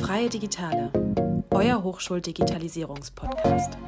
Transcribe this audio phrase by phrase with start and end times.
[0.00, 0.90] Freie Digitale,
[1.52, 3.78] euer Hochschuldigitalisierungspodcast.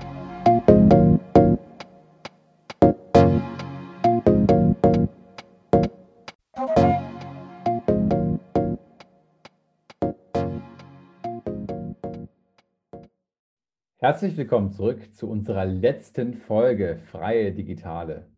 [13.96, 18.33] Herzlich willkommen zurück zu unserer letzten Folge Freie Digitale.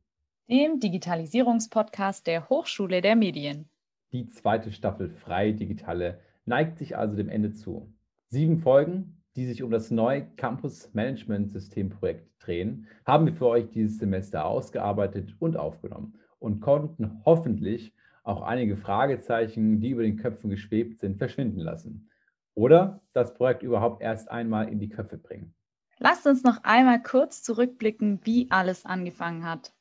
[0.49, 3.69] Dem Digitalisierungspodcast der Hochschule der Medien.
[4.13, 7.93] Die zweite Staffel Freie Digitale neigt sich also dem Ende zu.
[8.29, 13.49] Sieben Folgen, die sich um das neue Campus Management System Projekt drehen, haben wir für
[13.49, 17.93] euch dieses Semester ausgearbeitet und aufgenommen und konnten hoffentlich
[18.23, 22.09] auch einige Fragezeichen, die über den Köpfen geschwebt sind, verschwinden lassen.
[22.55, 25.57] Oder das Projekt überhaupt erst einmal in die Köpfe bringen.
[25.99, 29.73] Lasst uns noch einmal kurz zurückblicken, wie alles angefangen hat.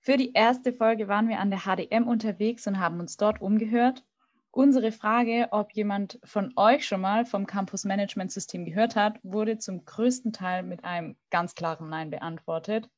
[0.00, 4.04] Für die erste Folge waren wir an der HDM unterwegs und haben uns dort umgehört.
[4.50, 9.58] Unsere Frage, ob jemand von euch schon mal vom Campus Management System gehört hat, wurde
[9.58, 12.88] zum größten Teil mit einem ganz klaren Nein beantwortet.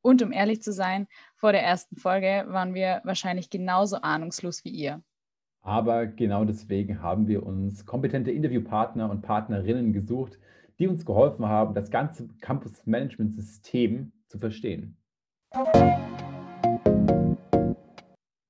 [0.00, 4.70] Und um ehrlich zu sein, vor der ersten Folge waren wir wahrscheinlich genauso ahnungslos wie
[4.70, 5.02] ihr.
[5.60, 10.38] Aber genau deswegen haben wir uns kompetente Interviewpartner und Partnerinnen gesucht,
[10.78, 14.96] die uns geholfen haben, das ganze Campus-Management-System zu verstehen.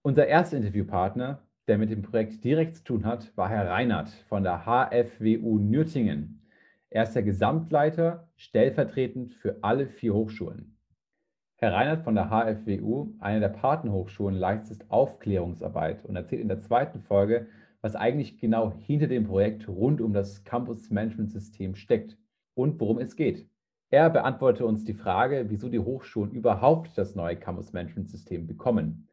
[0.03, 4.43] Unser erster Interviewpartner, der mit dem Projekt direkt zu tun hat, war Herr Reinhardt von
[4.43, 6.43] der HFWU Nürtingen.
[6.91, 10.77] Er ist der Gesamtleiter stellvertretend für alle vier Hochschulen.
[11.57, 17.01] Herr Reinhardt von der HFWU, einer der Partnerhochschulen, leistet Aufklärungsarbeit und erzählt in der zweiten
[17.01, 17.47] Folge,
[17.85, 22.17] was eigentlich genau hinter dem Projekt rund um das Campus Management System steckt
[22.55, 23.47] und worum es geht.
[23.91, 29.07] Er beantwortete uns die Frage, wieso die Hochschulen überhaupt das neue Campus Management System bekommen.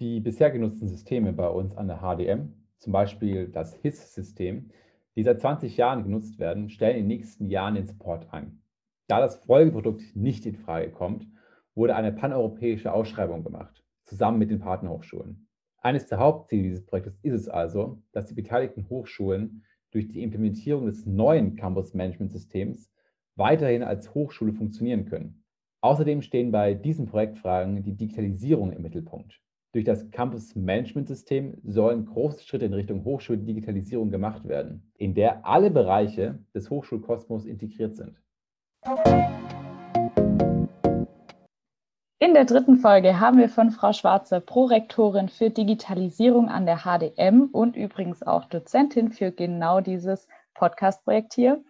[0.00, 4.68] Die bisher genutzten Systeme bei uns an der HDM, zum Beispiel das HIS-System,
[5.16, 8.60] die seit 20 Jahren genutzt werden, stellen in den nächsten Jahren den Support ein.
[9.08, 11.26] Da das Folgeprodukt nicht in Frage kommt,
[11.74, 15.46] wurde eine paneuropäische Ausschreibung gemacht, zusammen mit den Partnerhochschulen.
[15.82, 20.84] Eines der Hauptziele dieses Projektes ist es also, dass die beteiligten Hochschulen durch die Implementierung
[20.84, 22.92] des neuen Campus-Management-Systems
[23.36, 25.42] weiterhin als Hochschule funktionieren können.
[25.80, 29.40] Außerdem stehen bei diesen Projektfragen die Digitalisierung im Mittelpunkt.
[29.72, 36.44] Durch das Campus-Management-System sollen große Schritte in Richtung Hochschuldigitalisierung gemacht werden, in der alle Bereiche
[36.54, 38.20] des Hochschulkosmos integriert sind.
[42.22, 47.48] In der dritten Folge haben wir von Frau Schwarzer, Prorektorin für Digitalisierung an der HDM
[47.50, 51.64] und übrigens auch Dozentin für genau dieses Podcast-Projekt hier,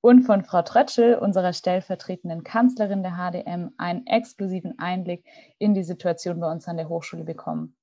[0.00, 5.24] und von Frau Trötschel, unserer stellvertretenden Kanzlerin der HDM, einen exklusiven Einblick
[5.58, 7.74] in die Situation bei uns an der Hochschule bekommen.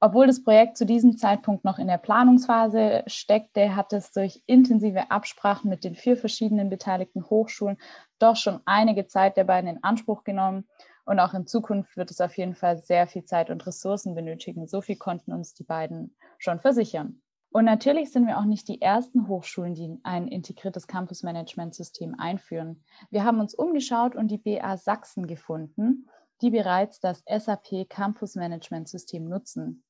[0.00, 5.10] Obwohl das Projekt zu diesem Zeitpunkt noch in der Planungsphase steckte, hat es durch intensive
[5.10, 7.76] Absprachen mit den vier verschiedenen beteiligten Hochschulen
[8.18, 10.66] doch schon einige Zeit der beiden in Anspruch genommen
[11.04, 14.66] und auch in Zukunft wird es auf jeden Fall sehr viel Zeit und Ressourcen benötigen.
[14.66, 17.20] So viel konnten uns die beiden schon versichern.
[17.50, 22.82] Und natürlich sind wir auch nicht die ersten Hochschulen, die ein integriertes Campus-Management-System einführen.
[23.10, 26.08] Wir haben uns umgeschaut und die BA Sachsen gefunden,
[26.42, 29.83] die bereits das SAP Campus-Management-System nutzen.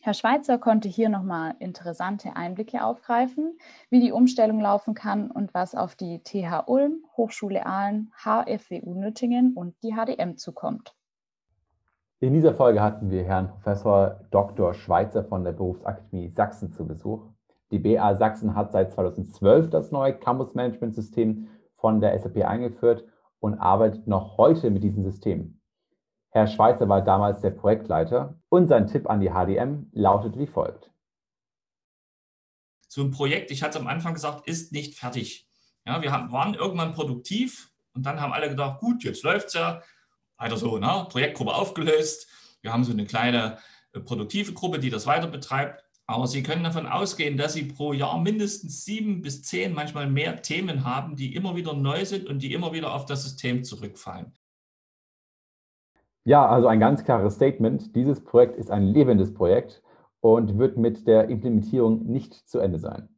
[0.00, 3.58] Herr Schweitzer konnte hier nochmal interessante Einblicke aufgreifen,
[3.90, 9.54] wie die Umstellung laufen kann und was auf die TH Ulm, Hochschule Aalen, HFWU Nüttingen
[9.54, 10.94] und die HDM zukommt.
[12.20, 14.74] In dieser Folge hatten wir Herrn Professor Dr.
[14.74, 17.26] Schweitzer von der Berufsakademie Sachsen zu Besuch.
[17.70, 23.04] Die BA Sachsen hat seit 2012 das neue Campus Management System von der SAP eingeführt
[23.40, 25.57] und arbeitet noch heute mit diesem System.
[26.38, 30.90] Herr Schweitzer war damals der Projektleiter und sein Tipp an die HDM lautet wie folgt.
[32.86, 35.48] So ein Projekt, ich hatte am Anfang gesagt, ist nicht fertig.
[35.84, 39.54] Ja, wir haben, waren irgendwann produktiv und dann haben alle gedacht, gut, jetzt läuft es
[39.54, 39.82] ja.
[40.36, 41.06] Weiter so, ne?
[41.10, 42.28] Projektgruppe aufgelöst.
[42.62, 43.58] Wir haben so eine kleine
[43.92, 45.82] äh, produktive Gruppe, die das weiter betreibt.
[46.06, 50.40] Aber Sie können davon ausgehen, dass Sie pro Jahr mindestens sieben bis zehn, manchmal mehr
[50.40, 54.32] Themen haben, die immer wieder neu sind und die immer wieder auf das System zurückfallen.
[56.28, 57.96] Ja, also ein ganz klares Statement.
[57.96, 59.80] Dieses Projekt ist ein lebendes Projekt
[60.20, 63.08] und wird mit der Implementierung nicht zu Ende sein.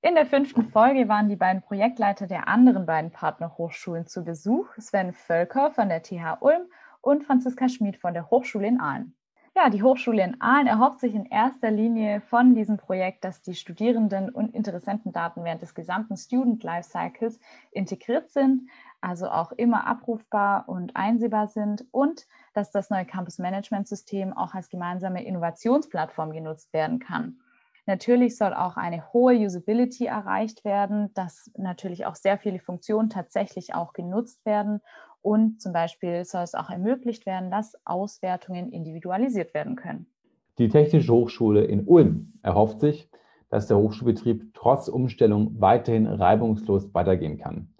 [0.00, 5.12] In der fünften Folge waren die beiden Projektleiter der anderen beiden Partnerhochschulen zu Besuch, Sven
[5.12, 6.62] Völker von der TH Ulm
[7.00, 9.14] und Franziska Schmid von der Hochschule in Aalen.
[9.54, 13.54] Ja, die Hochschule in Aalen erhofft sich in erster Linie von diesem Projekt, dass die
[13.54, 17.38] Studierenden und Interessentendaten während des gesamten Student Life Cycles
[17.70, 18.62] integriert sind,
[19.02, 24.54] also auch immer abrufbar und einsehbar sind und dass das neue Campus Management System auch
[24.54, 27.36] als gemeinsame Innovationsplattform genutzt werden kann.
[27.86, 33.74] Natürlich soll auch eine hohe Usability erreicht werden, dass natürlich auch sehr viele Funktionen tatsächlich
[33.74, 34.80] auch genutzt werden
[35.20, 40.06] und zum Beispiel soll es auch ermöglicht werden, dass Auswertungen individualisiert werden können.
[40.58, 43.08] Die Technische Hochschule in Ulm erhofft sich,
[43.48, 47.71] dass der Hochschulbetrieb trotz Umstellung weiterhin reibungslos weitergehen kann,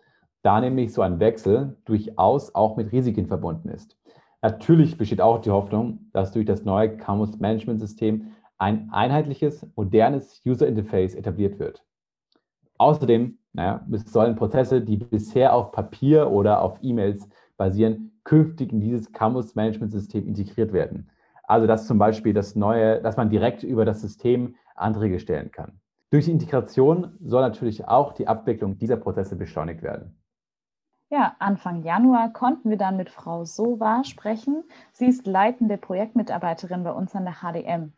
[0.42, 3.96] da nämlich so ein Wechsel durchaus auch mit Risiken verbunden ist.
[4.42, 10.40] Natürlich besteht auch die Hoffnung, dass durch das neue Campus Management System ein einheitliches, modernes
[10.44, 11.84] User Interface etabliert wird.
[12.78, 19.12] Außerdem naja, sollen Prozesse, die bisher auf Papier oder auf E-Mails basieren, künftig in dieses
[19.12, 21.10] Campus Management System integriert werden.
[21.44, 25.80] Also dass zum Beispiel das neue, dass man direkt über das System Anträge stellen kann.
[26.10, 30.16] Durch die Integration soll natürlich auch die Abwicklung dieser Prozesse beschleunigt werden.
[31.12, 34.64] Ja, Anfang Januar konnten wir dann mit Frau Sova sprechen.
[34.92, 37.92] Sie ist leitende Projektmitarbeiterin bei uns an der HDM.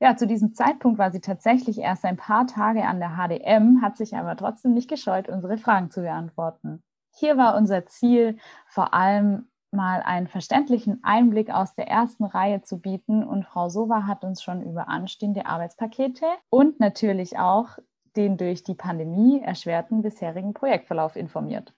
[0.00, 3.96] Ja, zu diesem Zeitpunkt war sie tatsächlich erst ein paar Tage an der HDM, hat
[3.96, 6.82] sich aber trotzdem nicht gescheut, unsere Fragen zu beantworten.
[7.14, 8.36] Hier war unser Ziel
[8.68, 14.06] vor allem mal einen verständlichen Einblick aus der ersten Reihe zu bieten und Frau Sova
[14.06, 17.78] hat uns schon über anstehende Arbeitspakete und natürlich auch
[18.14, 21.72] den durch die Pandemie erschwerten bisherigen Projektverlauf informiert.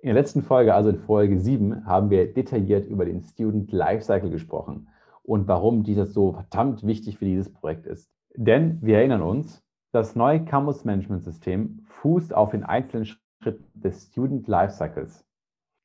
[0.00, 4.28] In der letzten Folge, also in Folge 7, haben wir detailliert über den Student Lifecycle
[4.28, 4.88] gesprochen
[5.22, 8.10] und warum dieses so verdammt wichtig für dieses Projekt ist.
[8.34, 14.06] Denn wir erinnern uns, das neue Campus Management System fußt auf den einzelnen Schritten des
[14.06, 15.24] Student Lifecycles.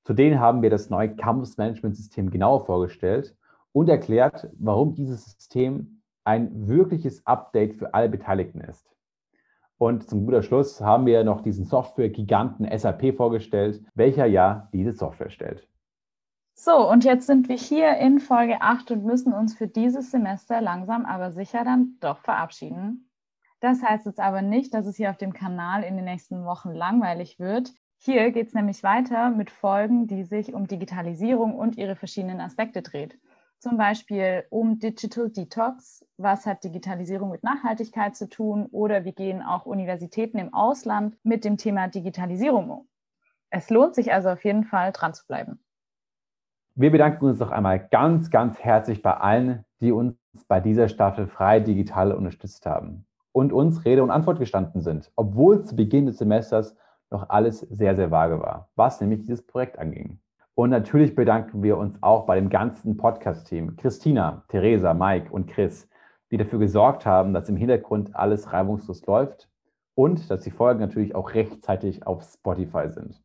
[0.05, 3.35] Zudem haben wir das neue Campus Management System genauer vorgestellt
[3.73, 8.96] und erklärt, warum dieses System ein wirkliches Update für alle Beteiligten ist.
[9.77, 15.29] Und zum guter Schluss haben wir noch diesen Software-Giganten SAP vorgestellt, welcher ja diese Software
[15.29, 15.67] stellt.
[16.55, 20.59] So, und jetzt sind wir hier in Folge 8 und müssen uns für dieses Semester
[20.59, 23.11] langsam aber sicher dann doch verabschieden.
[23.59, 26.71] Das heißt jetzt aber nicht, dass es hier auf dem Kanal in den nächsten Wochen
[26.71, 27.73] langweilig wird.
[27.99, 32.81] Hier geht es nämlich weiter mit Folgen, die sich um Digitalisierung und ihre verschiedenen Aspekte
[32.81, 33.17] dreht
[33.59, 36.05] zum Beispiel um Digital Detox.
[36.17, 38.67] Was hat Digitalisierung mit Nachhaltigkeit zu tun?
[38.71, 42.87] Oder wie gehen auch Universitäten im Ausland mit dem Thema Digitalisierung um?
[43.49, 45.59] Es lohnt sich also auf jeden Fall, dran zu bleiben.
[46.75, 50.15] Wir bedanken uns noch einmal ganz, ganz herzlich bei allen, die uns
[50.47, 55.63] bei dieser Staffel frei digital unterstützt haben und uns Rede und Antwort gestanden sind, obwohl
[55.63, 56.75] zu Beginn des Semesters
[57.09, 60.19] noch alles sehr, sehr vage war, was nämlich dieses Projekt anging.
[60.57, 65.87] Und natürlich bedanken wir uns auch bei dem ganzen Podcast-Team, Christina, Theresa, Mike und Chris,
[66.31, 69.47] die dafür gesorgt haben, dass im Hintergrund alles reibungslos läuft
[69.93, 73.21] und dass die Folgen natürlich auch rechtzeitig auf Spotify sind.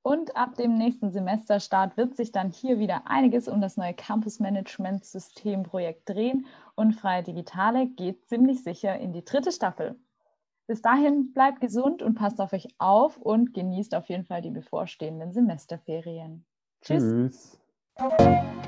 [0.00, 4.40] Und ab dem nächsten Semesterstart wird sich dann hier wieder einiges um das neue Campus
[4.40, 9.96] Management System Projekt drehen und Freie Digitale geht ziemlich sicher in die dritte Staffel.
[10.66, 14.50] Bis dahin bleibt gesund und passt auf euch auf und genießt auf jeden Fall die
[14.50, 16.44] bevorstehenden Semesterferien.
[16.82, 17.58] Tschüss.
[17.98, 18.66] Tschüss.